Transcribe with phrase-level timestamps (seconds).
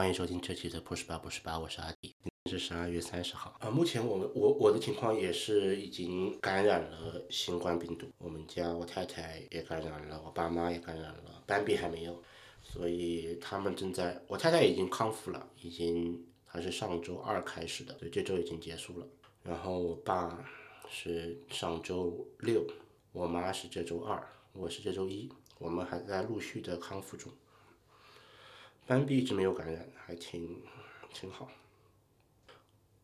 [0.00, 2.14] 欢迎收听这期的不是八不是八，我是阿迪。
[2.22, 3.68] 今天是十二月三十号啊。
[3.68, 12.18] 目前我们我我的情况也是已经感染了新冠病毒，我们家我太太也感染了，我爸妈也感染了，斑比还没有，
[12.62, 19.06] 所以他们正在，我太太已经康复了，已经她是上周二开始的，所以这周已经结束了。
[19.42, 20.42] 然后我爸
[20.88, 22.66] 是上周六，
[23.12, 27.30] 我妈是这周二，我是这周一，我们还在陆续的康复中。
[28.90, 30.60] 斑比一直没有感染，还挺
[31.14, 31.48] 挺好。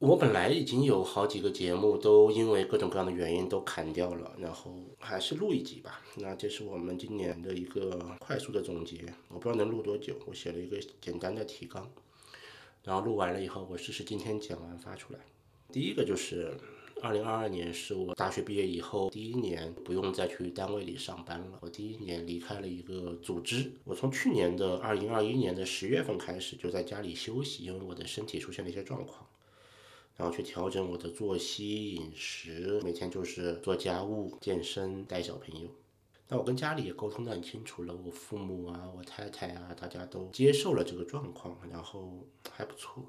[0.01, 6.03] 我本来已经有好几个节目都因为各种各样的原因都砍掉了，然后还是录一集吧。
[6.17, 10.17] 那这是我们今年的一个快速的总结，我不知道能录多久。
[10.27, 11.89] 我写了一个简单的提纲，
[12.83, 15.21] 然后录完了以后，我试试今天剪完发出来。
[15.71, 16.59] 第一个就是。
[17.03, 21.59] 二零二二年是我大学毕业以后第一年，不用再去单位里上班了。
[21.61, 23.71] 我第一年离开了一个组织。
[23.85, 29.27] 我从去年的二零二一年的十月份开始，就在家里休息，因为我的身体出现了一些状况，
[30.17, 35.69] 然后去调整我的作息、饮食，每天就是做家务、健身、带小朋友。
[36.29, 43.05] 那我跟家里也沟通的很清楚了，我父母啊、我太太啊，大家都接受了这个状况，然后还不错。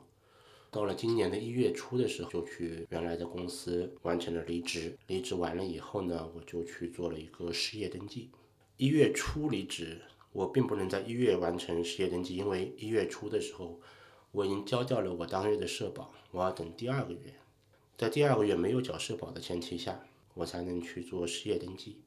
[0.70, 4.98] 到了今年的一月初的时候，就去原来的公司完成了离职。
[5.08, 8.30] 离职完了以后呢，我就去做了一个失业登记。
[8.76, 10.02] 一月初离职，
[10.34, 13.80] 我并不能在一月完成失业登记，因为一月初的时候
[14.32, 17.34] 我已经交掉了我当月的社保，我要等第二个月，
[17.98, 21.98] 在第二个月没有缴社保的前提下，我才能去做失业登记。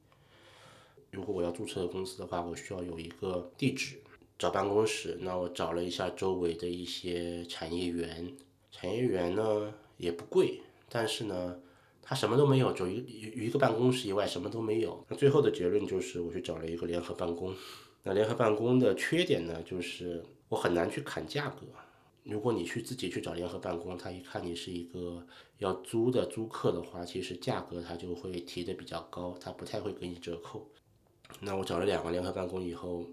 [1.11, 3.97] 如果我要注册公司的话，我需要有一个地址，
[4.39, 5.19] 找办公室。
[5.22, 8.33] 那我找了一下周围的一些产业园。
[8.71, 11.61] 产业园呢也不贵，但是呢，
[12.03, 15.05] 它什么都没有，就一一个办公室以外什么都没有。
[15.09, 17.55] 那最后的结论就是，我去找了一个联合办公。
[18.03, 21.67] 那联合办公的缺点呢，就是我很难去砍价格。
[22.23, 25.27] 如果你去自己去找联合办公，他一看你是一个
[25.59, 30.70] 要租的租客的话，其实价格他就会提的比较高，他不太会给你折扣。
[31.41, 33.07] 那我找了两个联合办公以后，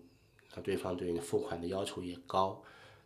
[0.56, 2.62] 那对方对你付款的要求也高。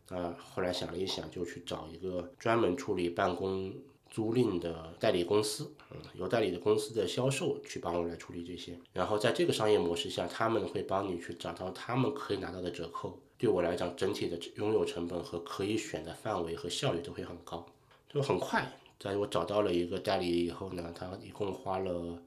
[0.10, 3.74] 啊，后来想了一想，就去找一个专门处理办公
[4.10, 8.78] 租赁的代理公司，嗯，有代理的公司的销售去帮我来处理这些。
[8.92, 13.18] 然后在这个商业模式下，他们会帮你去找到他们可以拿到的折扣。
[13.38, 17.66] 对我来讲，整体的拥有成本和可以选的范围和效率都会很高，
[18.10, 18.72] 就很快。
[19.00, 22.22] 在我找到了一个代理以后呢，他一共花了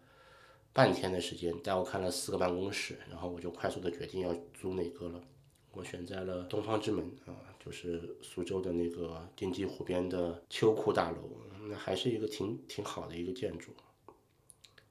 [0.73, 5.21] 半天的时间带我看了四个办公室，然后我就快速的决定要租哪个了。
[5.71, 7.31] 我选在了东方之门啊，
[7.65, 11.17] 就是苏州的那个金鸡湖边的秋库大楼，
[11.69, 13.73] 那还是一个挺挺好的一个建筑。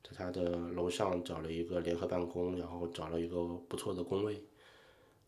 [0.02, 4.44] 在它的楼上找了一个联合办公，然后找了一个不错的工位。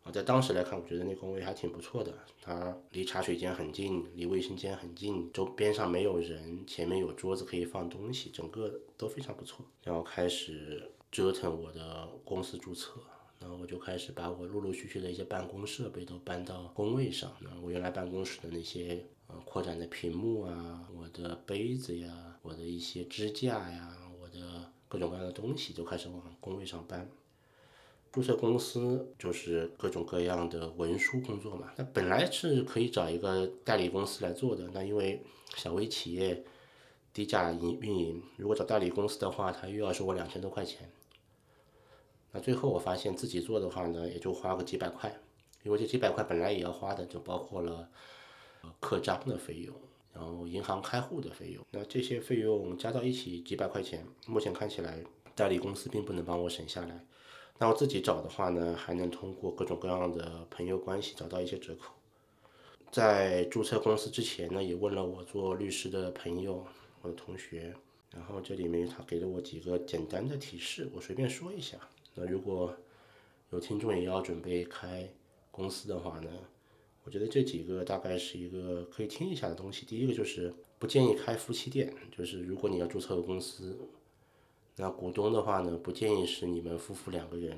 [0.04, 2.14] 啊，在当时来看，我觉得那工位还挺不错的。
[2.42, 9.66] 它离茶水间很近，离卫生间很近，周边上没有人，前面有桌子可以放东西，整个都非常不错。
[9.84, 13.00] 然后开始折腾我的公司注册。
[13.40, 17.32] 然后我就开始把我陆陆续续的一些办公设备都搬到工位上。
[17.42, 27.10] 那我原来办公室的那些呃扩展的屏幕啊，我的杯子呀，我的一些支架呀，我的各种各样的东西都开始往工位上搬。
[28.12, 31.74] 注册公司就是各种各样的文书工作嘛。
[31.76, 35.22] 那本来是可以找一个代理公司来做的，那因为
[35.58, 36.42] 小微企业
[37.12, 40.90] 低价营运营，如果找代理公司的话，他又要收我两千多块钱。
[42.36, 45.10] 那最后我发现自己做的话呢，也就花个几百块，
[45.64, 47.90] 因为这几百块本来也要花的，就包括了
[48.82, 49.74] 刻章的费用，
[50.14, 51.64] 然后银行开户的费用。
[51.72, 55.02] 那这些费用加到一起几百块钱，目前看起来
[55.34, 57.06] 代理公司并不能帮我省下来。
[57.58, 61.94] 那我自己找的话呢，还能通过各种各样的朋友关系找到一些折扣。
[62.92, 66.66] 在注册公司之前呢，也问了我做律师的朋友，
[67.02, 67.74] 我的同学，
[68.12, 71.78] 然后这里面他给了我几个简单的提示，我随便说一下。
[72.18, 72.74] 那如果
[73.50, 75.08] 有听众也要准备开
[75.52, 76.30] 公司的话呢，
[77.04, 79.86] 我觉得这几个大概是一个可以听一下的东西。
[79.86, 83.78] 第一个就是不建议开夫妻店，就是如果你要注册个公司，
[84.78, 87.58] 那股东的话呢，不建议是你们夫妇两个人。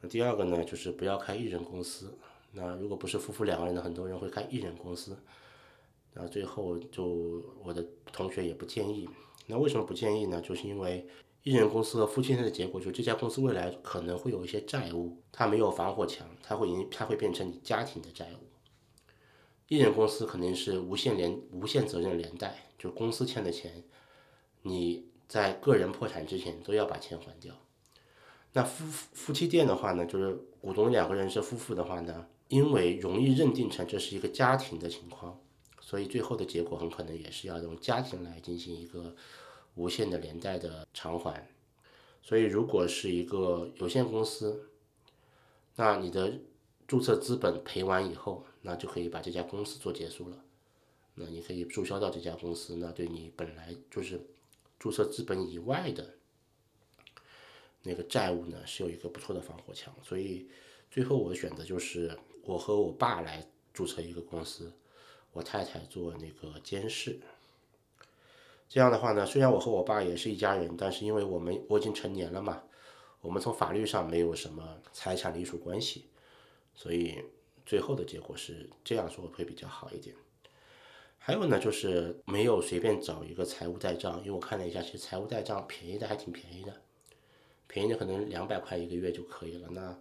[0.00, 2.16] 那第二个呢，就是不要开一人公司。
[2.52, 5.16] 那如果不是夫妇两个人的，很多人会开一人公司。
[6.14, 9.08] 那最后就我的同学也不建议。
[9.46, 10.40] 那为什么不建议呢？
[10.40, 11.04] 就是因为。
[11.42, 18.46] 一人公司和夫妻店的结果，就这家公司未来可能会有一些债务，它没有防火墙，它会影，它会变成你家庭的债务。
[19.68, 23.84] 一人公司肯定是无限连无限责任连带，就公司欠的钱，
[24.62, 27.54] 你在个人破产之前都要把钱还掉。
[28.52, 35.38] 那夫夫妻店的话呢，就是股东两个人是夫妇的话呢，因为容易认定成这是一个家庭的情况，
[35.80, 39.14] 所以最后的结果很可能也是要用家庭来进行一个
[39.78, 41.48] 无限的连带的偿还。
[42.20, 44.68] 所以如果是一个有限公司，
[45.76, 46.40] 那你的
[46.86, 50.44] 注册资本赔完以后，那就可以把这家公司做结束了。
[51.14, 54.20] 那你可以注销到这家公司，那对你本来就是
[54.78, 56.14] 注册资本以外的
[57.82, 59.94] 那个债务呢，是有一个不错的防火墙。
[60.02, 60.48] 所以
[60.90, 64.72] 最后我选择就是我和我爸来注册一个公司，
[65.32, 67.18] 我太太做那个监事。
[68.68, 72.62] 这样的话呢，虽然我和我爸也是一家人，但是因为我们我已经成年了嘛。
[73.20, 76.04] 我们从法律上没有什么财产隶属关系，
[76.72, 77.24] 所以
[77.66, 80.14] 最后的结果是这样说会比较好一点。
[81.18, 86.80] 还有呢，就是没有随便找一个财务代账，因为我看了一下，其实财务代账便宜的还挺便宜的，
[87.66, 89.68] 便宜的可能两百块一个月就可以了。
[89.72, 89.98] 那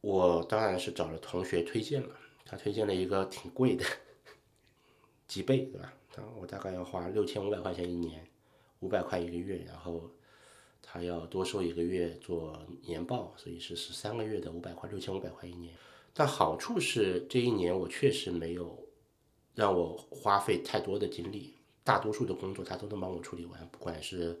[0.00, 3.84] 我当然是找了同学推荐了，他推荐了一个挺贵的，
[5.26, 5.92] 几倍对吧？
[6.40, 8.26] 我大概要花六千五百块钱一年，
[8.80, 10.10] 五百块一个月，然后。
[10.90, 15.74] 他要多收一个月做年报，所以是十三个月的五百块，六千五百块一年。
[16.14, 18.88] 但好处是这一年我确实没有
[19.54, 21.52] 让我花费太多的精力，
[21.84, 24.40] 大多数的工作他都能帮我处理完，不管是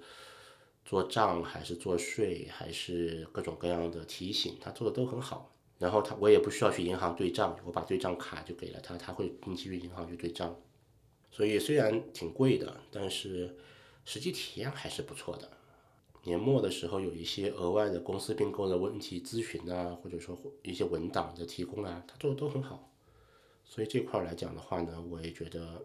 [0.86, 5.52] 做账还是做税，还是各种各样的提醒，他做的都很好。
[5.76, 10.56] 然后他我也不需要去银行对账，我把对账卡就给了他，他会定期去银行去对账。
[11.30, 13.56] 所以虽然挺贵的，但是
[14.04, 15.50] 实际体验还是不错的。
[16.24, 22.92] 年末的时候有一些额外的公司并购的问题咨询啊，或者说一些文档的提供啊，他做的都很好。
[23.64, 25.84] 所以这块来讲的话呢，我也觉得，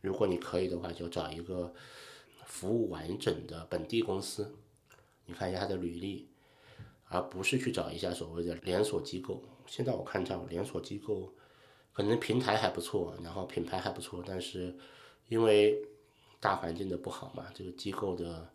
[0.00, 1.72] 如果你可以的话，就找一个
[2.44, 4.54] 服务完整的本地公司，
[5.26, 6.28] 你看一下他的履历，
[7.08, 9.42] 而不是去找一下所谓的连锁机构。
[9.66, 11.32] 现在我看到连锁机构
[11.92, 14.76] 可能平台还不错，然后品牌还不错，但是
[15.28, 15.76] 因为
[16.38, 18.50] 大环境的不好嘛，这个机构的。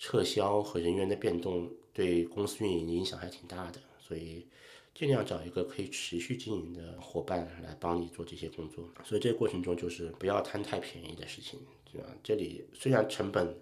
[0.00, 4.46] 撤销和人员的变动对公司运营影响还挺大的，所以
[4.94, 8.88] 尽量找一个可以持续经营的伙伴来帮你做这些工作。
[9.02, 11.58] 所以这个过程中就是不要贪太便宜的事情，
[11.92, 12.08] 对吧？
[12.22, 13.60] 这里虽然成本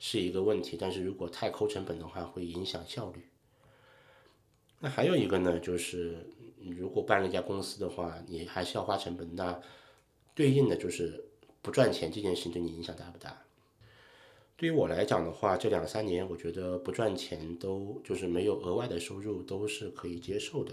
[0.00, 3.24] 是一个问题，但是如果太抠成本的话，会影响效率。
[4.80, 6.18] 那还有一个呢，就是
[6.70, 9.60] 如果办了一家公司的话，你还是要花成本，那
[10.34, 11.24] 对应的就是
[11.62, 13.42] 不赚钱这件事情对你影响大不大？
[14.56, 20.72] 对于我来讲的话，这两三年我觉得不赚钱都就是没有额外的收入都是可以接受的。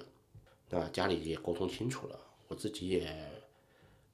[0.70, 2.18] 那家里也沟通清楚了，
[2.48, 3.14] 我自己也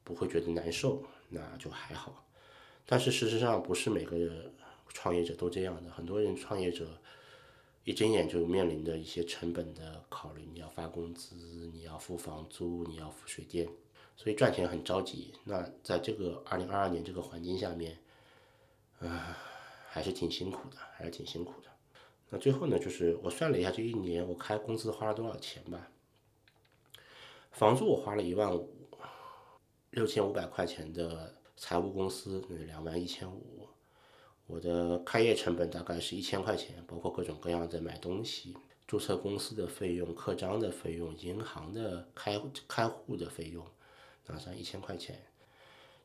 [0.04, 2.26] 不会觉得难受，那就还好。
[2.86, 4.52] 但是事实上不是每个
[4.88, 6.88] 创业者都这样的，很多人创业者
[7.84, 11.36] 一睁眼就面临着一些成本的考虑，你要发工资，
[11.74, 13.68] 你要付房租，你要付水电，
[14.16, 15.34] 所以赚钱很着急。
[15.44, 17.98] 那在这个二零二二年这个环境下面，
[19.00, 19.38] 啊。
[19.92, 21.68] 还是挺辛苦的，还是挺辛苦的。
[22.30, 25.90] 那最后呢，就是我算了一下，这一年我开工资花了多少钱吧。
[27.52, 28.72] 房租我花了一万五，
[29.90, 33.59] 六千五百块钱的财务公司那两万一千五。
[34.50, 43.64] 我的开业成本大概是一千块钱，包括各种各样的买东西、注册公司的费用、刻章的费用、银行的开开户的费用，
[44.26, 45.24] 打上一千块钱。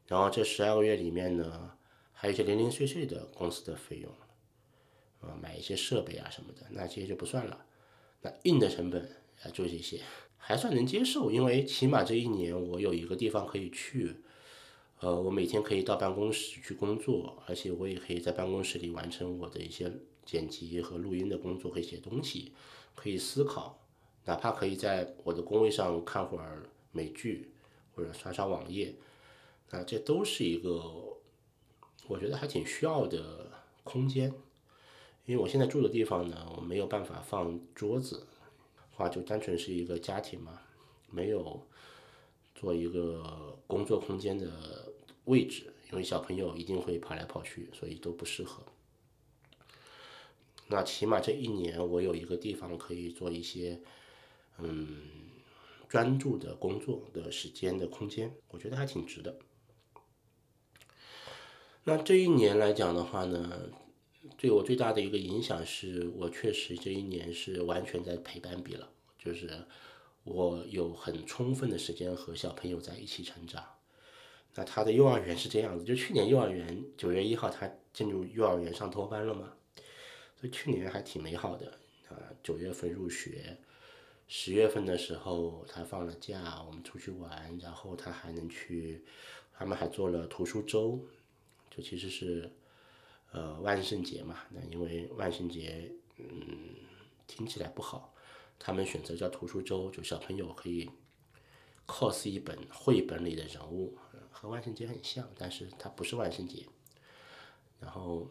[0.06, 1.72] 然后这十二个月里面呢。
[2.16, 4.10] 还有一些零零碎碎的公司的费用，
[5.20, 7.66] 啊，买一些设备啊什么的，那这些就不算了。
[8.22, 9.02] 那硬的成本
[9.42, 10.00] 啊，就这些，
[10.38, 14.16] 还算能接受，因为起码这一年我有一个地方可以去，
[15.04, 19.92] 呃，我每天可以到办公室去工作，而且我也可以在办公室里完成我的一些
[20.24, 22.54] 剪辑和录音的工作，可以写东西，
[22.94, 23.78] 可以思考，
[24.24, 27.52] 哪怕可以在我的工位上看会儿美剧
[27.94, 28.94] 或者刷刷网页，
[29.68, 30.72] 那这都是一个。
[32.06, 33.50] 我觉得还挺需要的
[33.82, 34.32] 空间，
[35.26, 38.26] 因为我现在住的地方呢，我没有办法放桌子，
[38.90, 40.60] 话就单纯是一个家庭嘛，
[41.10, 41.60] 没有
[42.54, 44.92] 做一个工作空间的
[45.24, 48.64] 位置，因为小朋友一定会跑来跑去，所以都不适合。
[50.68, 53.80] 那起码这一年我有一个地方可以做一些
[54.58, 55.02] 嗯
[55.88, 59.38] 专注的工作的时间的空间，我觉得还挺值的。
[61.84, 63.68] 那这一年来讲的话呢，
[64.38, 68.88] 对我最大的一个影响是我确实这一年是完全在陪伴比了，
[69.18, 69.50] 就是
[70.24, 73.62] 我有很充分的时间和小朋友在一起成长。
[74.54, 79.52] 那他的幼儿园是这样子，就去年幼儿园九月一号他进入幼儿园上托班了嘛，
[80.40, 81.78] 所以去年还挺美好的。
[82.10, 83.56] 啊，九月份入学，
[84.28, 89.02] 十月份的时候他放了假，我们出去玩，然后他还能去，
[89.52, 91.00] 他们还做了图书周，
[91.70, 92.52] 就其实是
[93.32, 96.26] 呃万圣节嘛，那因为万圣节嗯
[97.26, 98.14] 听起来不好，
[98.58, 100.88] 他们选择叫图书周，就小朋友可以
[101.86, 103.96] cos 一本绘本里的人物，
[104.30, 106.66] 和万圣节很像，但是它不是万圣节。
[107.80, 108.26] 然后，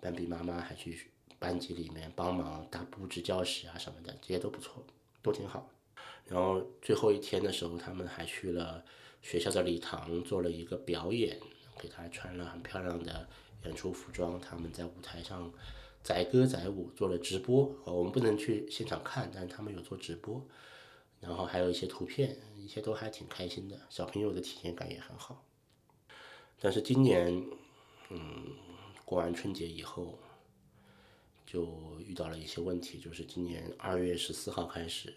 [0.00, 4.82] 斑比妈妈还去班级里面帮忙打布置教室啊什么的，这些都不错，
[5.22, 5.70] 都挺好。
[6.24, 8.84] 然后最后一天的时候，他们还去了
[9.22, 11.38] 学校的礼堂做了一个表演，
[11.78, 13.28] 给他穿了很漂亮的
[13.64, 15.52] 演出服装，他们在舞台上
[16.02, 17.70] 载歌载舞，做了直播。
[17.84, 20.42] 我们不能去现场看，但是他们有做直播，
[21.20, 25.44] 然后还有一些图片，一切都还挺开心的，小朋友的体验感也很好。
[26.60, 27.44] 但是今年。
[28.08, 28.54] 嗯，
[29.04, 30.16] 过完春节以后，
[31.44, 35.12] 就遇到了一些问题，就是今年二月十四号开始，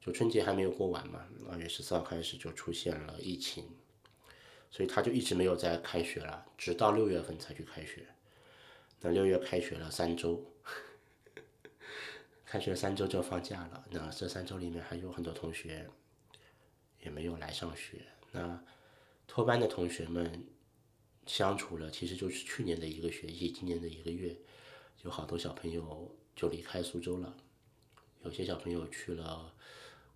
[0.00, 3.64] 就春节还没有过完嘛，二月十四号开始就出现了疫情，
[4.72, 8.04] 所以他就一直没有再开学了，直到六月份才去开学。
[9.00, 10.44] 那六月开学了三周，
[12.50, 13.84] 开学三周就放假了。
[13.92, 15.88] 那这三周里面还有很多同学
[17.00, 18.02] 也没有来上学。
[18.32, 18.60] 那
[19.28, 20.44] 托班的同学们。
[21.26, 24.36] 相处了，其实就是去年的一个学期，今年的一个月，
[25.02, 27.36] 有好多小朋友就离开苏州了，
[28.24, 29.54] 有些小朋友去了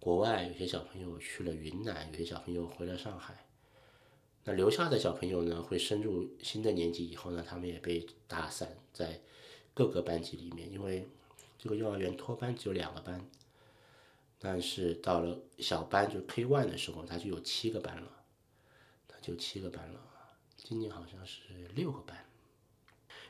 [0.00, 3.46] 国外，有些小朋友去了云南，有些小朋友回了上海。
[4.42, 9.20] 那留下的小朋友呢，会升入新的年级以后呢，他们也被打散在
[9.72, 11.06] 各个班级里面，因为
[11.64, 13.26] 这个幼儿园托班只有两个班，
[14.38, 18.10] 但是到了小班就 K one 的时候，他就有七个班了，
[19.08, 19.98] 他就七个班了。
[20.58, 21.40] 今年好像是
[21.74, 22.22] 六个班，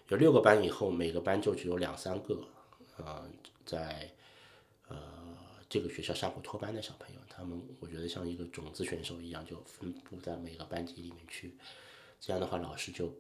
[0.09, 2.45] 有六个班以后，每个班就只有两三个，
[2.97, 3.31] 呃，
[3.65, 4.13] 在
[4.89, 4.99] 呃
[5.69, 11.57] 这个学校上过托班的小朋友，他们我觉得像一个种子选手一样，就分布在每个班级里面去。
[12.19, 13.17] 这样的话，老师就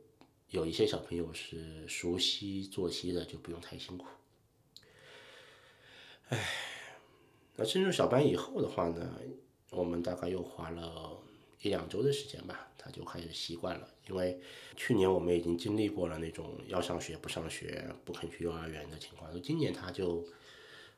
[0.50, 4.06] 有一些小朋友是熟悉作息的，就不用太辛苦。
[6.28, 6.38] 唉，
[7.56, 9.14] 那进入小班以后的话呢，
[9.70, 11.18] 我们大概又花了。
[11.60, 13.88] 一两周的时间吧，他就开始习惯了。
[14.06, 14.38] 因为
[14.76, 20.22] 去年我们已经经历过了那种要上学不上学、不肯去幼儿园的情况，今年他就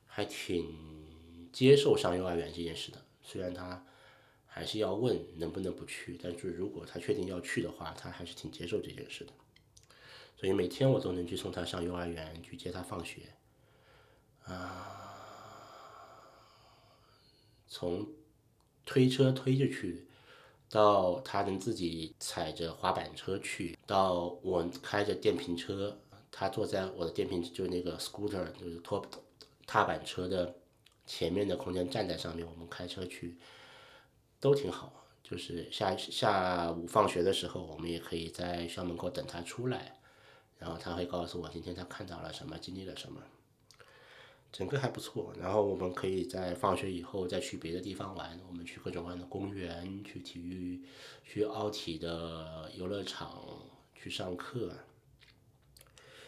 [0.08, 0.66] 还挺
[1.52, 3.00] 接受上幼儿园这件事的。
[3.22, 3.86] 虽然他
[4.44, 9.32] 还是要问能不能不去，但是如果他确定要去的话，他还是挺接受这件事的。
[10.36, 13.22] 所以每天我都能去送他上幼儿园，去接他放学。
[14.46, 15.05] 啊，
[17.68, 18.06] 从
[18.84, 20.06] 推车推着去。
[20.68, 25.96] 到他能自己踩着滑板车去，到我开着电瓶车，
[26.32, 29.00] 他坐在我的电瓶就那个 scooter，就是拖
[29.64, 30.52] 踏板车的
[31.06, 33.38] 前面的空间站在上面，我们开车去，
[34.40, 35.06] 都挺好。
[35.22, 40.00] 就是下下午放学的时候，我们也可以在校门口等他出来，
[40.58, 43.22] 然后他会告诉我今天他看到了什么，经历了什么。
[44.52, 48.40] 整个还不错，然后我们可以在放学以后再去别的地方玩。
[48.48, 50.82] 我们去各种各样的公园，去体育，
[51.22, 53.62] 去奥体的游乐场
[53.94, 54.72] 去上课。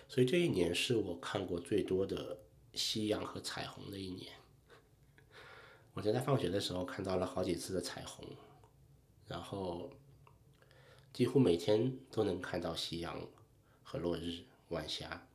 [0.09, 2.39] 所以这一年是我看过最多的
[2.75, 4.33] 夕阳和彩虹的一年。
[5.95, 8.27] 我在他放学的时候看到了好几次的彩虹，
[9.27, 9.91] 然后
[11.13, 13.27] 几乎每天都能看到夕阳
[13.83, 15.27] 和落日、晚霞。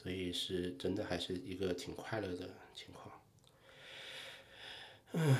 [0.00, 3.20] 所以是真的还是一个挺快乐的情况，
[5.10, 5.36] 嗯，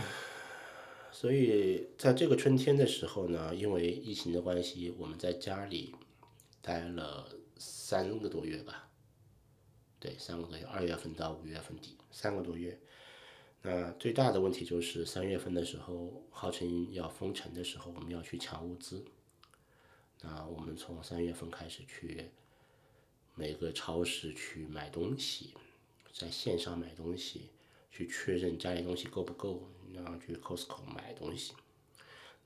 [1.13, 5.95] 所以在这个春天的时候呢，因为疫情的关系，我们在家里
[6.61, 8.89] 待了三个多月吧，
[10.01, 12.77] 对，三个多月，二月份到五月份底，三个多月。
[13.63, 19.05] 那最大的问题就是三月份的时候，号称要封城的时候，我们要去抢物资。
[20.21, 22.29] 那我们从三月份开始去。
[23.39, 25.55] 每个超市去买东西，
[26.13, 27.43] 在线上买东西，
[27.89, 31.53] 去确认家里东西够不够，然后去 Costco 买东西，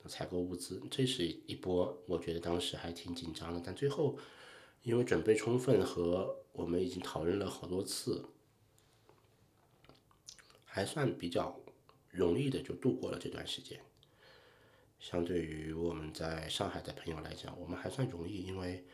[0.06, 1.98] 采购物资，这是一波。
[2.06, 4.18] 我觉得当时还挺紧张的，但最后
[4.82, 8.26] 因为准备充分和我们已经讨论了好多次，
[10.66, 11.58] 还算比较
[12.10, 13.80] 容易的就度过了这段时间。
[15.00, 18.84] 相对于我们在上海的朋友来讲，我们还算容易，因为。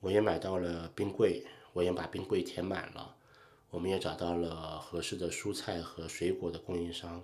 [0.00, 3.16] 我也买到了冰柜，我也把冰柜填满了。
[3.70, 7.22] 我们也找到了合适的蔬菜和水果的供应商。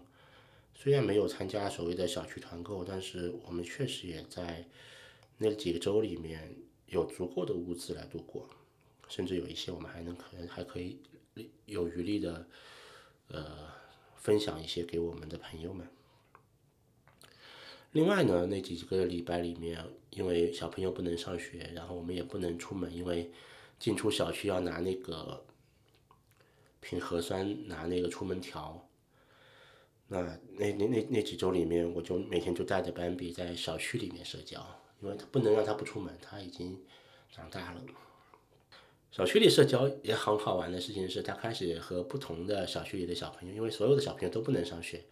[0.74, 4.68] 虽然没有参加所谓的小区团购，但是我们确实也在
[5.38, 6.54] 那几个周里面
[6.86, 8.48] 有足够的物资来度过，
[9.08, 11.00] 甚至有一些我们还能可能还可以
[11.64, 12.46] 有余力的
[13.28, 13.68] 呃，
[14.16, 15.88] 分享一些给我们的朋友们。
[17.96, 23.30] 另外呢，那几个礼拜里面，因为小朋友不能上学，然后我们也不能出门，因为
[23.78, 25.42] 进出小区要拿那个
[26.82, 28.86] 凭核酸拿那个出门条。
[30.08, 30.20] 那
[30.58, 34.60] 那那那那几周里面，我就每天就带着斑比在小区里面社交，
[35.00, 36.78] 因为他不能让他不出门，他已经
[37.32, 37.80] 长大了。
[39.10, 45.02] 小区里社交也很好玩的事情是，他开始和不同的小区里的小朋友，因为所有的小朋友都不能上学，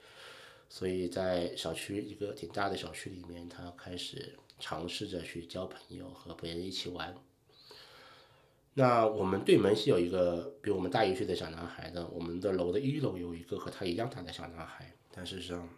[0.68, 7.14] 所以在小区一个挺大的小区里面，他开始尝试着去交朋友，和别人一起玩。
[8.75, 15.68] 那我们对门是有一个比我们大一岁的小男孩的，我们的楼的一楼有一个和他一样大的小男孩，但事实上，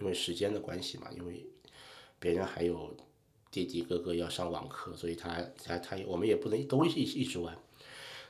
[0.00, 1.46] 因为时间的关系嘛，因为
[2.18, 2.96] 别人还有。
[3.52, 7.54] 弟弟哥哥要上网课，所以他他他我们也不能都一一直玩，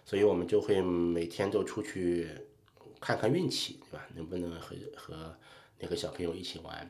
[0.04, 2.28] 所以我们就会每天都出去
[3.00, 4.08] 看看运气，对吧？
[4.16, 5.38] 能不能和和
[5.82, 6.88] 那个小朋友一起玩？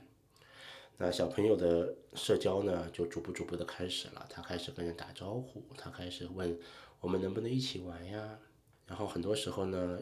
[0.99, 4.27] 那小朋友的社交呢，就逐步逐步的开始了。
[4.29, 6.57] 他开始跟人打招呼，他开始问
[7.01, 8.39] 我们能不能一起玩呀？
[8.87, 9.99] 然后很多时候呢，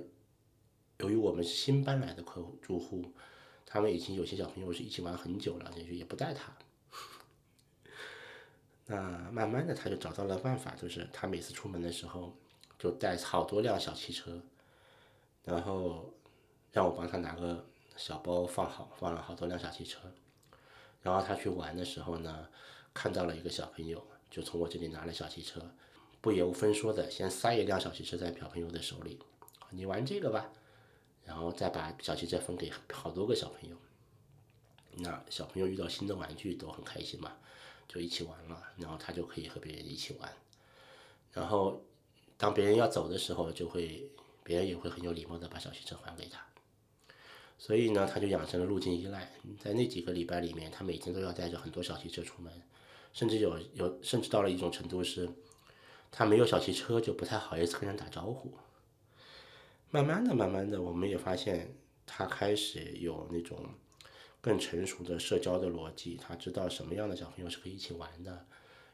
[0.99, 3.13] 由于我们是新搬来的客户住户，
[3.65, 6.53] 他们已经有些小朋友是一起玩很久了，也就也不带他。
[8.87, 12.37] 那慢慢的，他就找到了办法，就是他每次出门的时候，
[12.77, 14.43] 就带好多辆小汽车，
[15.45, 16.13] 然后
[16.73, 20.13] 让我帮他拿个小包放好，放了好多辆小汽车，
[21.03, 22.49] 然后他去玩的时候呢，
[22.93, 25.61] 看到了一个小朋友，就从我这里拿了小汽车，
[26.21, 29.19] 不由分说的先塞一辆小汽车在小朋友的手里，
[29.71, 30.51] 你玩这个吧，
[31.25, 33.77] 然后再把小汽车分给好多个小朋友，
[34.97, 37.33] 那小朋友遇到新的玩具都很开心嘛。
[37.93, 40.33] 就一起玩了，然后他就可以和别人一起玩，
[41.33, 41.83] 然后
[42.37, 44.09] 当别人要走的时候，就会
[44.45, 46.41] 别人也会很有礼貌的把小汽车还给他，
[47.61, 49.31] 所以呢，他就养成了路径依赖，
[49.63, 52.51] 在那几个礼拜里面，他每天都要带着很多小汽车出门，
[53.13, 55.29] 甚至有有甚至到了一种程度是，
[56.11, 58.51] 他没有小汽车就不太好意思跟人打招呼。
[59.91, 61.75] 慢慢的，慢慢的，我们也发现
[62.07, 63.59] 他开始有那种。
[64.43, 68.47] 更成熟的社交的逻辑，他知道什么样的小朋友是可以一起玩的，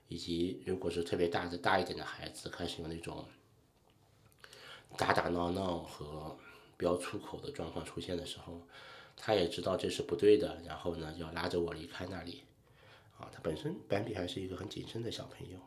[0.08, 3.24] 以及如果是特别大的大一点的孩子，开始有那种
[4.96, 6.36] 打打闹闹和
[6.76, 8.60] 比较粗口的状况出现的时候，
[9.16, 12.42] 他也知道这是不对的，然后呢，要拉着我离开那里。
[13.18, 15.58] 啊，他本身班比还是一个很谨慎的小朋友。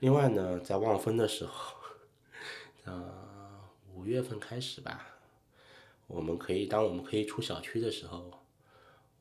[0.00, 1.76] 另外呢，在望风的时候，
[2.84, 3.60] 呃，
[3.94, 5.06] 五月份开始吧，
[6.06, 8.30] 我们可以当我们可以出小区的时候。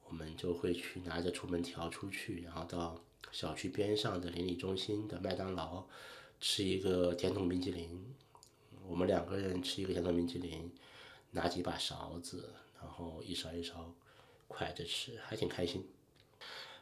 [0.08, 3.02] 我们就会去拿着出门条出去，然后到
[3.32, 5.84] 小区边上的邻里中心的麦当劳
[6.40, 8.14] 吃一个甜筒冰淇淋。
[8.88, 10.72] 我们两个人吃一个甜筒冰淇淋，
[11.32, 13.94] 拿几把勺子，然后一勺一勺
[14.48, 15.88] 蒯着吃，还挺开心。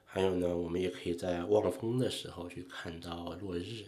[0.06, 3.86] 还有呢，我们也可以在望风的时候去看到落日。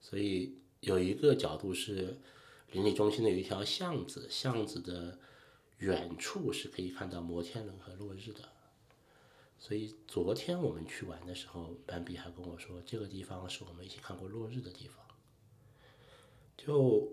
[0.00, 2.18] 所以有一个角度是
[2.72, 5.18] 邻里中心的有一条巷子，巷子的。
[5.78, 8.48] 远处是可以看到摩天轮和落日的，
[9.58, 15.03] 所以昨天我们去玩的时候，斑比还跟我说，这个地方是我们一起看过落日的地方，
[16.56, 17.12] 就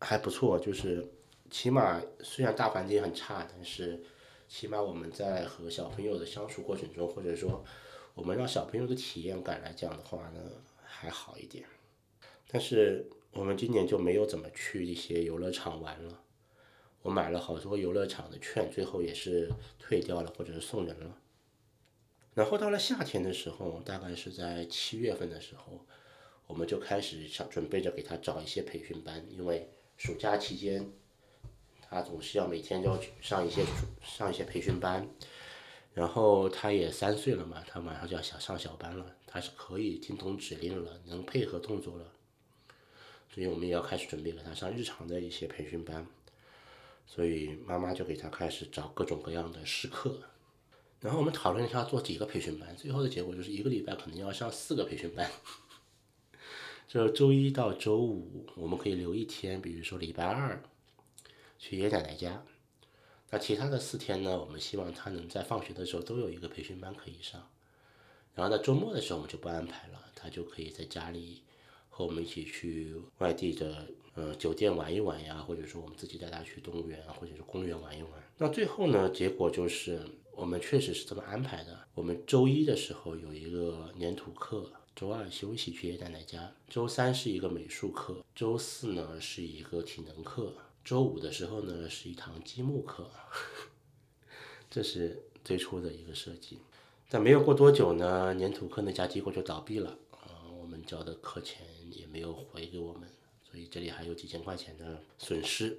[0.00, 0.58] 还不错。
[0.58, 1.06] 就是
[1.50, 4.02] 起码虽然大环境很差，但是
[4.48, 7.64] 起码我们在和小朋友的相处过程中，或者说
[8.14, 10.40] 我们让小朋友的体验感来讲的话呢，
[10.84, 11.66] 还好一点。
[12.48, 16.22] 但是我们今年就没有怎么去一些游乐场玩了。
[17.02, 19.48] 我买了好多游乐场的券，最后也是
[19.78, 21.18] 退掉了，或者是送人了。
[22.34, 25.86] 然后到了夏天的时候，大概是在七月份的时候，
[26.46, 30.90] 我们就开始想准备着给他找一些培训班，因为暑假期间，
[31.80, 33.64] 他总是要每天要去上一些
[34.02, 35.08] 上一些培训班。
[35.92, 42.12] 然后他也三岁了嘛，他马上就要想上小班了，他是可以听懂指令了，能配合动作了。
[43.32, 46.06] 所以我们也要开始准备给他上日常的一些培训班。
[47.06, 50.18] 所以妈妈就给他开始找各种各样的试课，
[51.00, 55.30] 然后我们讨论一下做几个培训班，最后的结果就是一个礼拜可能要上四个培训班。
[56.86, 60.62] 就周一到周五我们可以留一天，比如说礼拜二
[61.58, 62.44] 去爷爷奶奶家，
[63.30, 67.48] 那其他的四天呢，我们希望他能在放学的时候都有一个培训班可以上。
[68.34, 71.42] 然后在周末的时候我们就不安排了，他就可以在家里
[71.88, 73.86] 和我们一起去外地的。
[74.16, 78.12] 呃，酒店玩一玩呀，或者说我们自己带他去动物园或者是公园玩一玩。
[78.38, 80.00] 那最后呢，结果就是
[80.32, 81.86] 我们确实是这么安排的。
[81.94, 93.10] 我们周一的时候有一个粘土课，周二休息去爷爷奶奶家，周三是一个美术课，周四呢是一个体能课，周五的时候呢是一堂积木课，
[94.70, 96.60] 这是最初的一个设计。
[97.10, 103.06] 但没有过多久呢，粘土课那家机构就倒闭了，啊，我们交的课钱也没有回给我们，
[103.44, 105.76] 所以这里还有几千块钱的损失。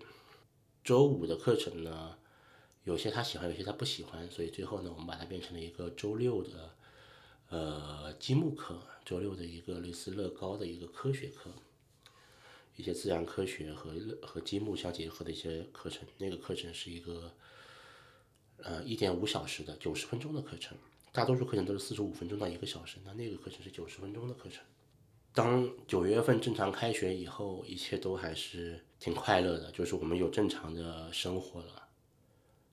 [0.84, 2.16] 周五的课程呢，
[2.84, 6.76] 有些他喜欢，有些他不喜欢，所以最后呢，我们把它变成了一个周六的，
[7.50, 11.50] 呃，积木课，周六的一个类似乐高的一个科学课，
[12.76, 16.06] 一些自然科学和和积木相结合的一些课程。
[16.18, 17.32] 那个课程是一个，
[18.58, 20.78] 呃，一点五小时的九十分钟的课程。
[21.14, 24.62] 大多数课程都是四十五分钟到一个小时，那那个课程是九十分钟的课程。
[25.34, 31.88] 当九月份正常开学以后，一切都还是挺快乐的，就是我们有正常的生活了。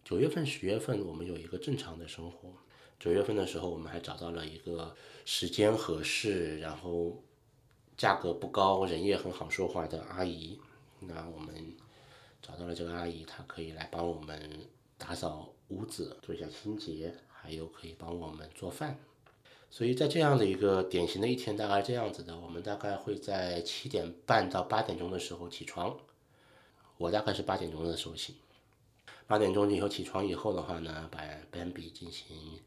[0.05, 2.53] 九月份、十月份我们有一个正常的生活。
[2.99, 7.23] 九月份的时候，我们还找到了一个时间合适，然后
[7.97, 10.59] 价格不高、人也很好说话的阿姨。
[11.01, 11.55] 那我们
[12.41, 14.51] 找到了这个阿姨，她可以来帮我们
[14.97, 17.15] 打扫屋子，做一下清洁。
[17.47, 18.99] 还有可以帮我们做饭，
[19.69, 25.95] 所以在这样的一个典型的一天，大概这样子的，我们大概会在七点半到八点钟的时候起床，
[26.97, 28.35] 我大概是八点钟的时候醒，
[29.27, 32.61] 八点钟以后起床以后的话呢，把斑比进行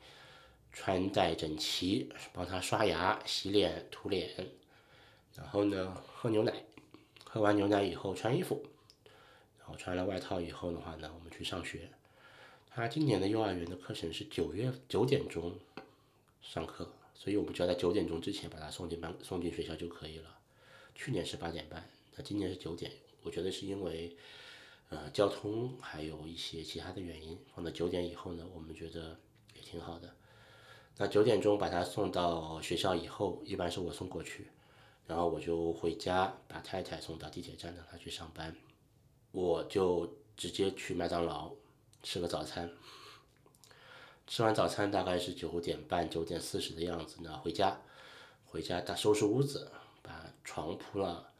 [0.74, 4.30] 穿戴整齐，帮他刷牙、洗脸、涂脸，
[5.36, 6.54] 然后呢喝牛奶，
[7.24, 8.65] 喝完牛奶以后穿衣服，
[9.60, 11.89] 然后穿了外套以后的话呢，我们去上学。
[12.70, 15.56] 他今年的幼儿园的课程是九月九点钟
[16.41, 20.38] 上课，所以我们就要在九点钟之前把他送进班送进学校就可以了。
[20.93, 22.91] 去年是八点半，那今年是九点。
[23.24, 24.15] 我觉得是因为
[24.89, 29.19] 呃交通还有一些其他的原因，放到九点以后呢，我们觉得
[29.56, 30.13] 也挺好的。
[30.97, 34.50] 那九点钟把他送到学校以后，一般是我送过去，
[35.06, 38.56] 然后我就回家把太太送到地铁站让她去上班，
[39.32, 41.52] 我就直接去麦当劳。
[42.04, 42.71] 吃个早餐，
[44.28, 47.38] 吃完早餐大概是九点半、九点四十的样子呢。
[47.39, 47.82] 回家，
[48.45, 49.69] 回家大收拾屋子，
[50.02, 51.32] 把床铺了，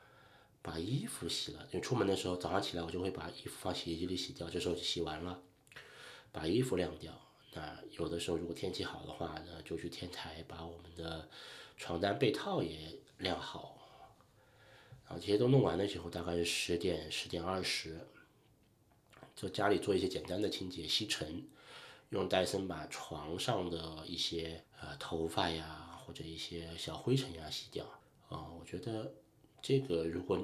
[0.68, 1.66] 把衣服洗了。
[1.72, 5.42] 因为出门的时候早上起来我就会把衣服放洗衣机里洗掉，这时候就洗完了，
[6.34, 7.14] 把衣服晾掉。
[7.54, 11.30] 那有的时候如果天气好的话呢，就去天台把我们的
[11.78, 13.76] 床单被套也晾好。
[15.06, 17.98] 然后这些都弄完了以后，大概是十点、十点二十。
[19.34, 21.48] 就家里做一些简单的清洁，吸尘，
[22.10, 27.86] 用戴森把床上的一些呃头发呀或者一些小灰尘呀吸掉。
[28.30, 29.14] 啊，我觉得
[29.62, 30.38] 这个如果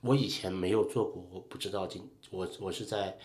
[0.00, 3.18] 我以前没有做过，我不知道今我我是在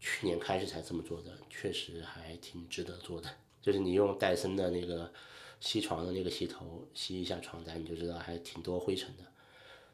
[0.00, 3.28] 去年开始才这么做的，确实还挺值得做的。
[3.62, 5.12] 就是你用戴森的那个
[5.60, 9.24] 吸床的那个吸头吸一下床单，你就知道还挺多灰尘的。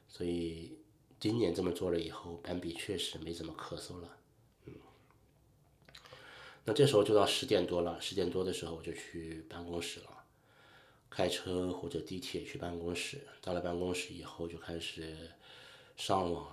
[0.08, 0.76] 所以
[1.20, 4.16] 今年这么做了以后，斑比确实没怎么咳嗽了。
[4.66, 4.72] 嗯
[6.64, 10.24] 那这时候就到十点多了，十点多的时候我就去办公室了，
[11.08, 13.26] 开车或者地铁去办公室。
[13.40, 15.30] 到了办公室以后就开始
[16.00, 16.46] 上网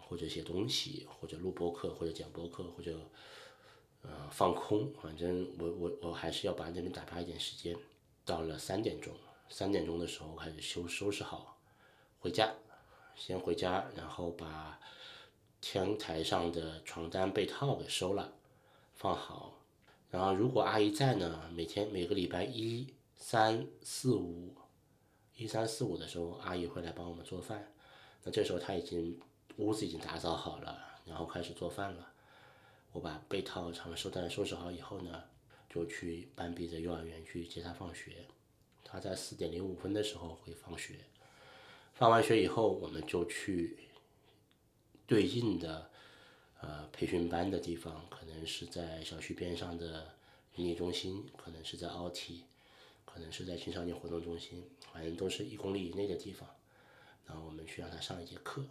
[0.00, 2.96] 或者写东西，或者录播课，或者讲播课，或者
[4.02, 4.88] 呃放空。
[5.02, 7.76] 反正我我我还是要把那边打发一点时间。
[8.24, 9.12] 到了三点钟，
[9.48, 11.58] 三点钟的时候开始收收拾好，
[12.20, 12.54] 回家，
[13.16, 14.78] 先回家，然后把
[15.60, 18.32] 天台上的床单被套给收了。
[18.94, 19.58] 放好，
[20.08, 24.54] 然后如果阿姨在呢，每天每个礼拜一、三、四、五，
[25.34, 27.73] 一三四五的时候，阿姨会来帮我们做饭。
[28.24, 29.20] 那这时候他已经
[29.58, 32.12] 屋子已经打扫好了，然后开始做饭了。
[32.90, 35.22] 我把被套、长收单收拾好以后呢，
[35.68, 38.26] 就去班比的幼儿园去接他放学。
[38.82, 40.94] 他在四点零五分的时候会放学，
[41.94, 43.78] 放完学以后，我们就去
[45.06, 45.90] 对应的。
[46.60, 50.14] 呃，培训班的地方可能是在小区边上的
[50.54, 52.44] 营业中心，可能是在奥体，
[53.04, 56.48] 可能是在青少年活动中心，反正都是一公里以内的地方。
[57.26, 58.62] 然后我们去让他上一节课，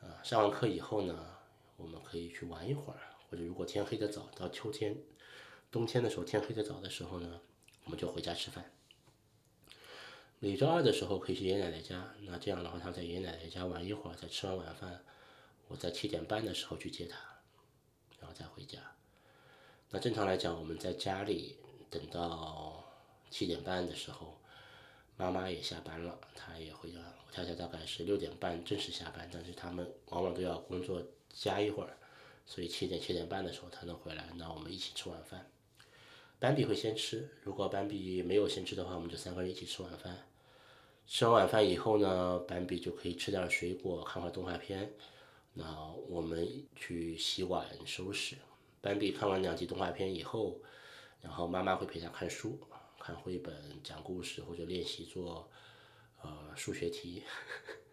[0.00, 1.36] 啊，上完课以后呢，
[1.76, 4.96] 我们可以去玩一会儿，或者如果天黑的早，到秋天、
[5.70, 7.40] 冬天的时候天黑的早的时候呢，
[7.84, 8.70] 我们就回家吃饭。
[10.38, 15.02] 每周二的时候可以去爷爷奶奶家，那这样的话他在爷爷奶奶家玩一会儿，再吃完晚饭。
[15.68, 17.18] 我在七点半的时候去接他，
[18.20, 18.78] 然后再回家。
[19.90, 21.56] 那正常来讲，我们在家里
[21.90, 22.84] 等到
[23.30, 24.38] 七点半的时候，
[25.16, 27.14] 妈妈也下班了，她也回家了。
[27.26, 31.96] 我太太大概是六点半正式下班，但是他们往往都要工作加一会儿，
[32.44, 34.28] 所以七点七点半的时候才能回来。
[34.36, 35.50] 那我们一起吃晚饭。
[36.38, 40.26] 斑比会先吃，如果斑比没有先吃的话，我们就三个人一起吃晚饭。
[41.06, 44.92] 吃完晚饭以后呢，斑比就可以吃点水果，看会动画片。
[45.54, 48.36] 那我们去洗碗收拾。
[48.82, 50.60] 斑比看完两集动画片以后，
[51.22, 52.58] 然后妈妈会陪他看书，
[53.06, 55.48] 看绘本、讲故事或者练习做
[56.22, 57.22] 呃数学题。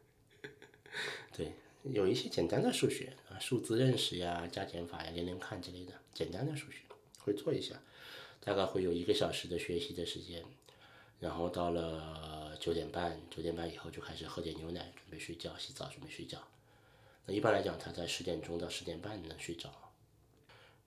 [1.32, 6.80] 对，有一些简单的数学啊，数字认识呀、加减法呀、连连看之类的简单的数学
[7.20, 7.80] 会做一下，
[8.40, 10.44] 大概会有一个小时的学习的时间。
[11.20, 16.40] 然后到了九点半，九点半以后就开始喝点牛奶，准备睡觉，洗澡准备睡觉。
[17.28, 19.83] 那一般来讲，他在十点钟到十点半能睡着。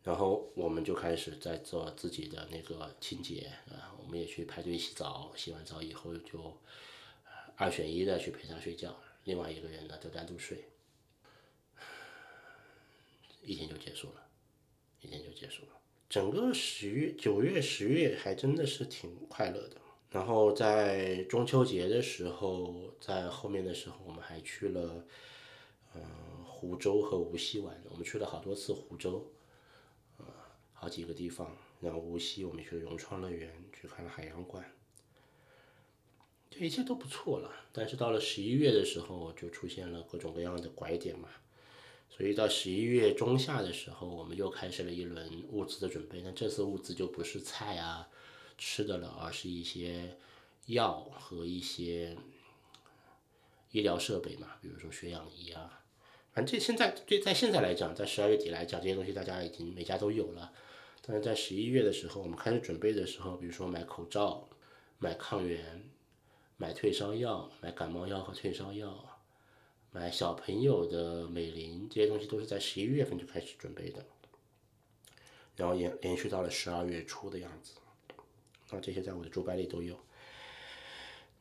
[0.07, 6.57] 然后我们就开始在做自己的那个清洁啊，我们也去排队洗澡，洗完澡以后就
[7.57, 10.65] 二选一的去陪他睡觉，另外一个人呢就单独睡。
[13.43, 14.29] 一天就结束了，
[15.01, 15.71] 一天就结束了。
[16.09, 19.77] 整个十月、九月、十月还真的是挺快乐的。
[20.11, 25.05] 然后在中秋节的时候，在后面的时候，我们还去了，
[25.95, 26.01] 嗯，
[26.45, 27.83] 湖州和无锡玩。
[27.91, 29.33] 我们去了好多次湖州，
[30.87, 31.57] 好几个地方。
[31.81, 34.65] 然后无锡我们去了融创乐园，去看了海洋馆，
[36.49, 37.51] 这一切都不错了。
[37.73, 41.29] 但是到了十一月的时候，就出现了各种各样的拐点嘛。
[42.09, 46.23] 所以到十一月中下的时候，我们又开始了一轮物资的准备。
[46.23, 48.09] 那这次物资就不是菜啊。
[48.57, 50.17] 吃的了，而是一些
[50.67, 52.17] 药和一些
[53.73, 55.83] 医疗设备嘛，比如说血氧仪啊。
[56.33, 60.55] 反正这现在对在现在来讲，在十二月底来讲，这些东西大家已经每家都有了。
[61.07, 64.49] 但是在十一月的时候，我们开始准备的时候，比如说买口罩、
[64.99, 65.89] 买抗原、
[66.57, 69.21] 买退烧药、买感冒药和退烧药、
[69.93, 74.05] 买小朋友的美林，这些东西都是在十一月份就开始准备的，
[75.55, 77.75] 然后延连续到了十二月初的样子。
[78.71, 79.97] 那，这些在我的主板里都有。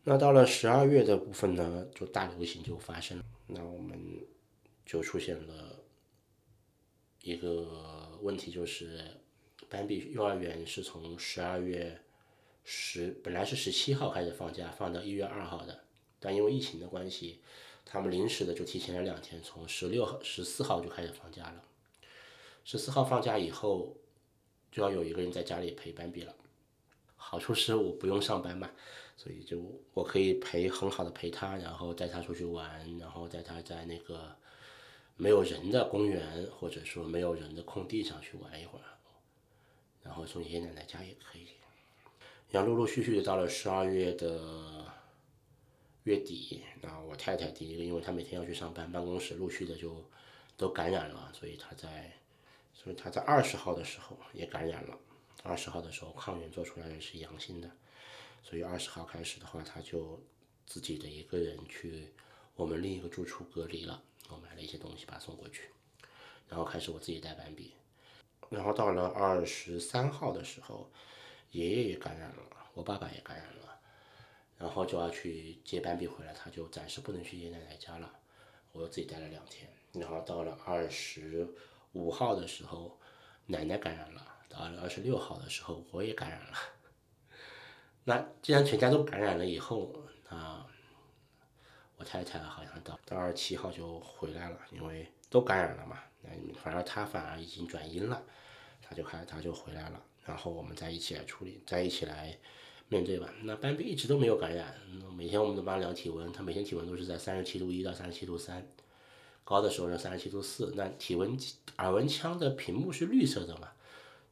[0.03, 3.25] 那到了十二月的部分呢，就大流行就发生了。
[3.47, 3.99] 那我们
[4.85, 5.79] 就出现了
[7.23, 9.09] 一个问题，就是
[9.69, 12.01] 斑比幼儿园是从十二月
[12.63, 15.83] 十，本来是十七号开始放假，放到一月二号的，
[16.19, 17.41] 但因为疫情的关系，
[17.85, 21.63] 他们临时的就提前了两天，从十六号、十四号就开始放假了。
[22.63, 23.95] 十四号放假以后，
[24.71, 26.33] 就要有一个人在家里陪斑比了。
[27.15, 28.69] 好处是我不用上班嘛，
[29.17, 29.59] 所以就
[29.93, 34.35] 我可以陪很好的陪他，然后带他出去玩，然后带他在那个
[35.17, 38.85] 没有人的公园或者说没有人的空地上去玩一会儿，
[40.05, 41.47] 然后从爷爷奶奶家也可以。
[42.49, 44.85] 然后陆陆续续的到了十二月的
[46.03, 50.01] 月底，然后我太太第一个，因为她每天要去上班，办公室陆续的就
[50.55, 52.13] 都感染了，所以她在，
[52.73, 54.97] 所以她在二十号的时候也感染了。
[55.43, 57.69] 二十号的时候，抗原做出来是阳性的，
[58.43, 60.19] 所以二十号开始的话，他就
[60.65, 62.13] 自己的一个人去
[62.55, 64.01] 我们另一个住处隔离了。
[64.29, 65.69] 我买了一些东西把他送过去，
[66.49, 67.73] 然后开始我自己带斑比。
[68.49, 70.89] 然后到了二十三号的时候，
[71.51, 73.79] 爷爷也感染了，我爸爸也感染了，
[74.57, 78.11] 然后就要去接斑比回来，他就暂时不能去爷爷奶奶家了，
[78.71, 79.69] 我又自己待了两天。
[79.93, 81.47] 然后到了二十
[81.93, 82.99] 五号的时候，
[83.47, 84.33] 奶奶感染了。
[84.47, 86.57] 到了二十六号的时候，我也感染了。
[88.05, 89.91] 那既然全家都感染了以后，
[90.29, 90.65] 那
[91.97, 96.01] 我太太好像到到二十七号就回来了，因为都感染了嘛。
[96.61, 98.23] 反而他反而已经转阴了，
[98.81, 100.01] 他就开她就回来了。
[100.25, 102.37] 然后我们再一起来处理，再一起来
[102.89, 103.31] 面对吧。
[103.43, 104.75] 那斑比一直都没有感染，
[105.15, 108.67] 每天我们都帮他量体温，他每天体温都是在三十七度一到三十七度三，
[109.43, 110.73] 高的时候是三十七度四。
[110.75, 111.37] 那体温
[111.77, 113.69] 耳温枪的屏幕是绿色的嘛？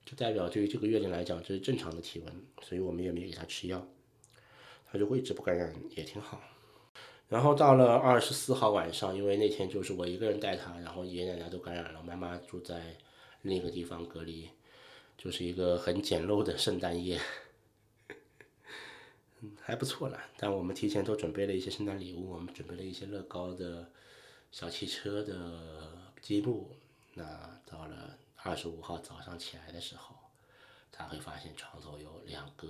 [0.06, 3.88] 就代表对于这个月龄来讲，这是正常的体温，所以我们也没给他吃药，
[4.92, 6.42] 他就一直不感染，也挺好。
[7.30, 12.98] 然后到了二十四号晚上，因为那天就是我一个人带他，然后爷爷奶奶都感染了，妈妈住在
[13.42, 14.50] 另一个地方隔离，
[15.18, 17.20] 就是一个很简陋的圣诞夜，
[19.62, 20.20] 还不错了。
[20.38, 23.90] 但我们提前都准备了一些圣诞礼物，我们准备了一些乐高的
[24.52, 25.90] 小汽车的
[26.22, 26.70] 积木，
[27.14, 27.24] 那
[27.66, 28.18] 到了。
[28.46, 30.14] 二十五号早上起来的时候，
[30.92, 32.68] 他会发现床头有两个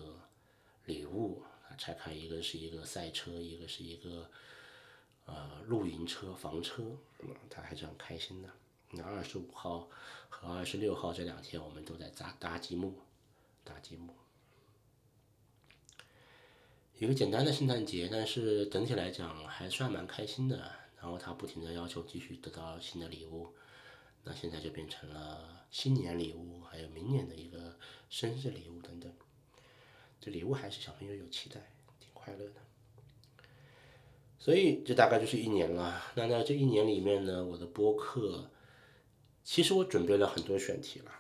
[0.86, 1.42] 礼物，
[1.78, 4.30] 拆开一个是一个赛车，一个是一个
[5.26, 6.84] 呃露营车、房车，
[7.20, 8.50] 嗯他还是很开心的。
[8.92, 9.90] 那二十五号
[10.30, 13.00] 和二十六号这两天，我们都在搭搭积木，
[13.64, 14.14] 搭积木，
[17.00, 20.72] 一个简单的圣诞节，但是整体来讲还算蛮开心的。
[21.02, 23.54] 然后他不停的要求继续得到新的礼物。
[24.24, 27.78] 那现在就变成了新年礼物，还有明年的一个
[28.10, 29.14] 生日礼物等等。
[30.24, 31.60] 这礼物还是小朋友有期待，
[32.00, 32.54] 挺快乐的。
[34.40, 36.02] 所以这大概就是一年了。
[36.16, 38.50] 那在这一年里面呢，我的播客，
[39.44, 41.12] 其实我准备了很多选题了。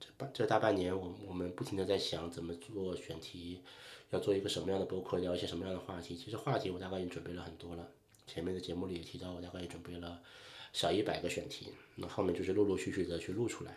[0.00, 3.62] 这半这大半年，我我们不停的在想怎么做选题，
[4.10, 6.16] 要做一个什么样的播客，聊一些什么样的话题。
[6.16, 7.88] 其实话题我大概已经准备了很多了。
[8.26, 10.20] 前面的节目里也提到，我大概也准备了
[10.72, 11.72] 小一百个选题。
[11.94, 13.76] 那后面就是陆陆续续的去录出来。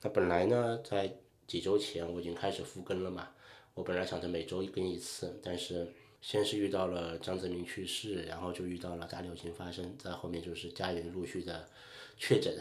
[0.00, 1.14] 那本来呢，在
[1.50, 3.30] 几周前我已经开始复更了嘛。
[3.74, 11.68] 我本来想着每周一更一次，但是先是遇到了张泽民去世，然后就遇到了大流行发生，在后面就是家人陆续的
[12.16, 12.56] 确诊，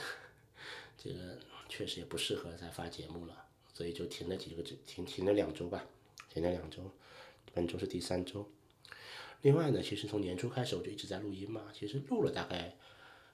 [0.98, 5.86] 这个确实也不适合再发节目了，所以就停了几个停停了两周吧，
[6.34, 6.82] 停了两周，
[7.54, 8.50] 本周是第三周。
[9.44, 12.76] 另外呢，其实从年初开始我就一直在录音嘛，其实录了大概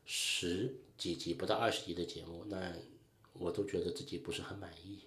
[0.05, 2.73] 十几集不到二十集的节目，那
[3.31, 4.99] 我都觉得自己不是很满意，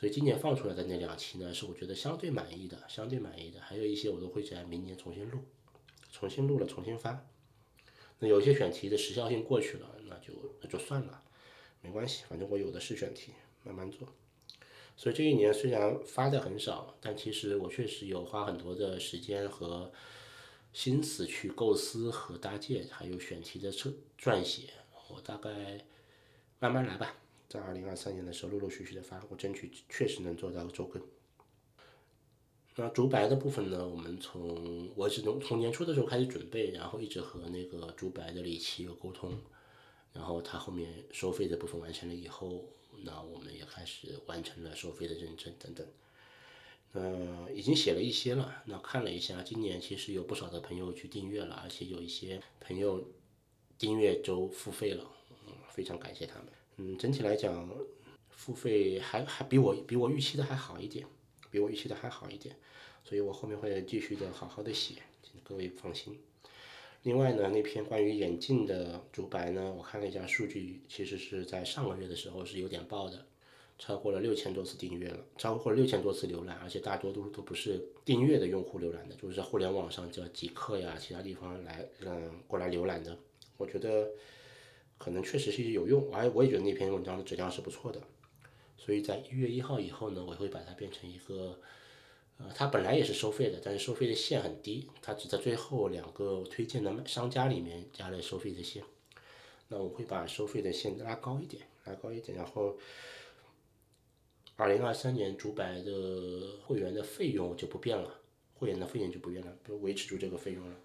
[0.00, 5.40] 所以今年放出来的那两期呢，是我觉得相对满意的，相对满意的，还有一些我都会在明年重新录，
[6.10, 7.26] 重新录了重新发。
[8.18, 10.32] 那有些选题的时效性过去了，那就
[10.62, 11.22] 那就算了，
[11.82, 13.32] 没关系，反正我有的是选题，
[13.62, 14.08] 慢慢做。
[14.96, 19.92] 所以这一年虽然发的很少，但其实我确实有花很多的时间和
[20.72, 24.70] 心思去构思和搭建，还有选题的撰撰写。
[25.10, 25.84] 我大概
[26.58, 27.16] 慢慢来吧，
[27.50, 31.02] 在二零二三年的时候陆陆续续的发，我争取确实能做到周更。
[32.76, 39.36] 那竹白的部分呢，我们从我是从从年初的时候开始准备，然后一直和那个竹白的李琦有沟通，
[40.12, 42.64] 然后他后面收费的部分完成了以后。
[43.02, 45.86] 那我们也开始完成了收费的认证等等，
[46.92, 48.62] 呃，已经写了一些了。
[48.66, 53.02] 那看了一下，今年其实有不少的朋友去订阅了，而且有一些朋友
[53.78, 55.10] 订阅周付费了，
[55.46, 56.48] 嗯，非常感谢他们。
[56.82, 57.68] 嗯，整体来讲，
[58.30, 61.06] 付费还还比我比我预期的还好一点，
[61.50, 62.56] 比我预期的还好一点，
[63.04, 66.18] 所以我后面会继续的好好的写，请各位放心。
[67.02, 73.26] 另外呢，那篇关于眼镜的竹白呢，我看了一下数据，其实是在上个月的时候是有点爆的，
[73.78, 83.18] 超过了六千多次订阅了，超过了六千多次浏览，而且大多都都不是订阅的用户浏览的，就是在互联网上叫极客呀，其他地方来嗯过来浏览的。
[83.58, 84.10] 我觉得
[85.00, 88.00] 可能确实是有用，而我也觉得那篇文章的质量是不错的，
[88.76, 91.58] 所以在一月一号以后呢，我会把它变成一个。
[92.42, 98.82] 呃，它本来也是收费的，但是收费的线很低，它只在最后两个推荐的商家里面加了收费的线。
[99.68, 102.78] 那我会把收费的线拉高一点，拉高一点，然后，
[104.56, 108.20] 二零二三年主白的会员的费用就不变了，
[108.54, 110.76] 会员的费用就不变了，不维持住这个费用了。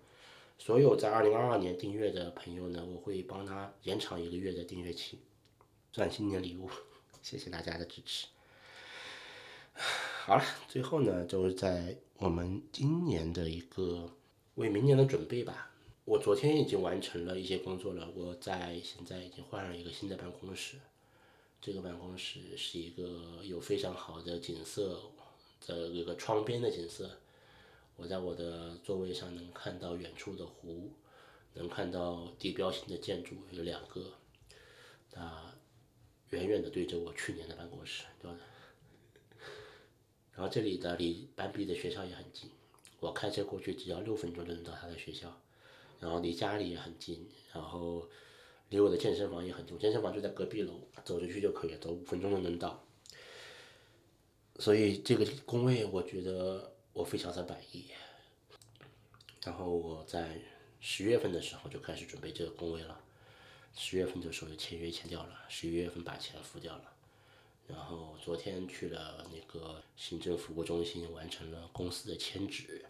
[0.58, 5.20] 所有在二零二二年订阅的朋友呢，我会帮他延长一个月的订阅期，
[5.92, 6.70] 算新年礼物，
[7.22, 8.28] 谢谢大家的支持。
[10.26, 14.10] 好了，最后呢，就是在我们今年的一个
[14.56, 15.72] 为明年的准备吧。
[16.06, 20.78] 我昨天已经完成了一些工作了，我在现在已经换了一个新的办公室。
[21.62, 25.02] 这个办公室是一个有非常好的景色
[25.66, 27.10] 的一个窗边的景色。
[27.98, 30.92] 我在我的座位上能看到远处的湖，
[31.54, 34.14] 能看到地标性的建筑有两个，
[35.12, 35.56] 它
[36.32, 38.38] 远远的对着我去年的办公室，对吧？
[40.36, 42.50] 然后这里的离班比的学校也很近，
[43.00, 45.42] 我开车过去只要六分钟就能到他的学校，
[46.02, 48.10] 然后离家里也很近，然后
[48.68, 52.84] 离我的健身房也很近，健身房就在隔壁楼，走着去就可以，走五分钟就能到。
[54.60, 57.88] 所以这个工位我觉得我非常的满意。
[59.44, 60.40] 然后我在
[60.80, 62.98] 十月份的时候就开始准备这个工位了，
[63.76, 66.94] 十月份的时候就签约签掉了，十一月份把钱付掉了。
[67.68, 72.86] 然后昨天去了那个行政服务中心，完成了公司的迁址。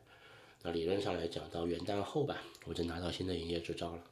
[0.61, 4.03] 那理论上来讲，到元旦后吧，我就拿到新的营业执照了。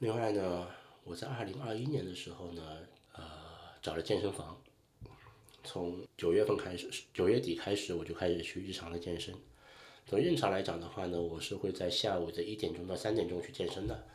[0.00, 0.68] 另外呢，
[1.04, 2.78] 我在二零二一年的时候呢，
[3.14, 3.22] 呃，
[3.80, 4.60] 找了健身房。
[5.62, 9.34] 从九月份开始，九月底开始，我就开始去日常的健身。
[10.06, 14.06] 从日常来讲的话呢，我是会在下午的一点钟到三点钟去健身的，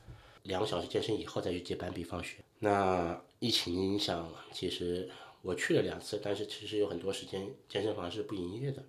[0.44, 2.38] 两个小时健身以后再去接班比放学。
[2.60, 5.10] 那疫情影响，其实
[5.42, 8.84] 我去了两次，但是其实有很多时间健身房是不营业的。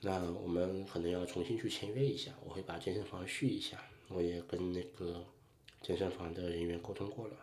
[0.00, 3.82] 那我们可能要重新去签约一下，我会把健身房续一下。
[4.08, 5.24] 我也跟那个
[5.80, 7.34] 健身房的人员沟通过了，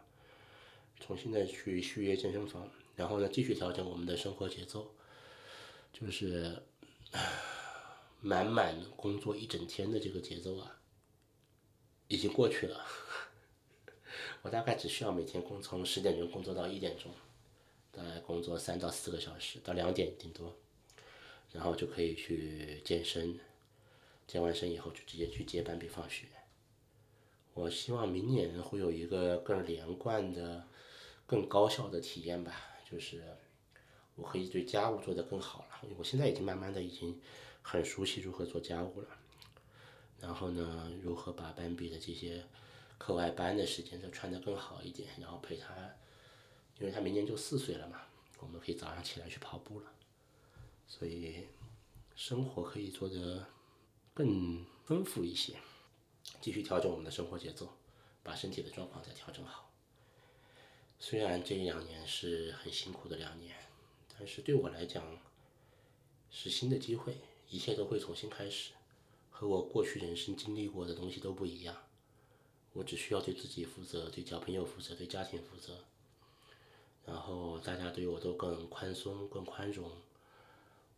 [1.00, 4.94] 重新的去续约健身房，然后呢继续调整我们的生活节奏，
[5.92, 6.62] 就是
[8.20, 10.80] 满满工作一整天的这个节奏啊，
[12.08, 12.86] 已经过去了。
[14.44, 17.12] 我大概只需要每天工从十点钟工作到一点钟，
[17.92, 20.56] 大概工作三到四个小时到两点顶多，
[21.52, 23.40] 然后就可以去健身，
[24.28, 26.28] 健完身以后就直接去接班比放学。
[27.54, 30.66] 我希望明年会有一个更连贯的、
[31.28, 33.24] 更高效的体验吧，就是
[34.16, 35.88] 我可以对家务做得更好了。
[35.98, 37.22] 我现在已经慢慢的已经
[37.62, 39.08] 很熟悉如何做家务了。
[40.20, 42.46] 然后呢，如何把斑比的这些
[42.98, 45.74] 课外班的时间再穿得更好一点，然后陪他，
[46.78, 48.02] 因为他明年就四岁了嘛，
[48.40, 49.92] 我们可以早上起来去跑步了。
[50.86, 51.48] 所以
[52.16, 53.48] 生活可以做得
[54.14, 55.56] 更丰富一些。
[56.40, 57.68] 继续调整我们的生活节奏，
[58.22, 59.71] 把身体的状况再调整好。
[61.04, 63.56] 虽然这两年是很辛苦的两年，
[64.16, 65.04] 但是对我来讲
[66.30, 67.18] 是新的机会，
[67.50, 68.74] 一切都会重新开始，
[69.32, 71.76] 和我过去人生经历过的东西都不一样。
[72.74, 75.80] 我只需要对自己负责，对交朋友负责，对家庭负责，
[77.08, 79.90] 然后大家对我都更宽松、更宽容，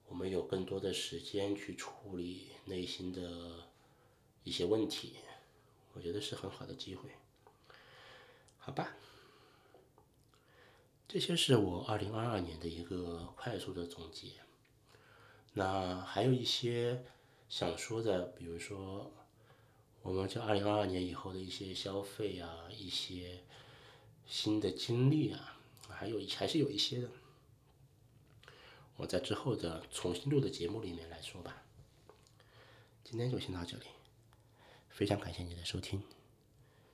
[0.10, 3.70] 我们有更多的时间去处理内心的
[4.44, 5.14] 一些问题。
[5.94, 7.10] 我觉得是很好的机会，
[8.58, 8.98] 好吧？
[11.14, 14.32] 这些是我二零二二年的一个快速的总结。
[15.54, 17.06] 那还有一些
[17.48, 19.14] 想说的，比如说
[20.02, 23.44] 我们这二零二二年以后的一些消费啊，一些
[24.26, 27.08] 新的经历啊，还有还是有一些的。
[28.96, 31.62] 我在之后的重新录的节目里面来说吧。
[33.04, 33.86] 今天就先到这里。
[34.90, 36.02] 非常感谢你的收听，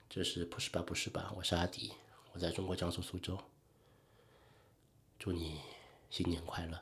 [0.10, 1.94] 这是不是吧不是吧，我是阿迪，
[2.34, 3.42] 我在中国江苏苏州，
[5.20, 5.60] 祝你
[6.10, 6.80] 新年快乐。